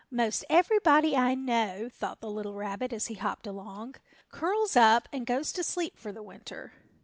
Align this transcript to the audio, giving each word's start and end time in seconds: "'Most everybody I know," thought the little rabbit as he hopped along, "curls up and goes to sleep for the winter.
"'Most 0.09 0.43
everybody 0.49 1.15
I 1.15 1.35
know," 1.35 1.87
thought 1.87 2.21
the 2.21 2.29
little 2.31 2.55
rabbit 2.55 2.91
as 2.91 3.05
he 3.05 3.13
hopped 3.13 3.45
along, 3.45 3.93
"curls 4.31 4.75
up 4.75 5.07
and 5.13 5.27
goes 5.27 5.53
to 5.53 5.63
sleep 5.63 5.95
for 5.95 6.11
the 6.11 6.23
winter. 6.23 6.73